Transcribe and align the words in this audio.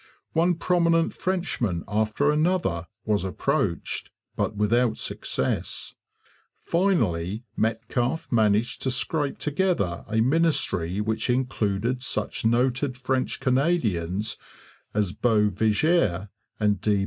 One 0.33 0.55
prominent 0.55 1.13
Frenchman 1.13 1.83
after 1.87 2.31
another 2.31 2.87
was 3.05 3.23
'approached,' 3.23 4.09
but 4.35 4.55
without 4.55 4.97
success. 4.97 5.93
Finally 6.59 7.43
Metcalfe 7.55 8.31
managed 8.31 8.81
to 8.81 8.89
scrape 8.89 9.37
together 9.37 10.03
a 10.09 10.19
ministry 10.19 11.01
which 11.01 11.29
included 11.29 12.01
such 12.01 12.43
noted 12.43 12.97
French 12.97 13.39
Canadians 13.39 14.37
as 14.91 15.11
'Beau' 15.11 15.51
Viger 15.51 16.29
and 16.59 16.81
D. 16.81 16.99